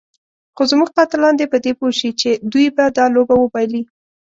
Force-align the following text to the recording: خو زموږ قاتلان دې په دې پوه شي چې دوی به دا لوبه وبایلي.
خو 0.55 0.63
زموږ 0.71 0.89
قاتلان 0.97 1.33
دې 1.37 1.45
په 1.51 1.57
دې 1.63 1.71
پوه 1.79 1.91
شي 1.99 2.09
چې 2.21 2.29
دوی 2.51 2.67
به 2.75 2.83
دا 2.97 3.05
لوبه 3.15 3.35
وبایلي. 3.39 3.81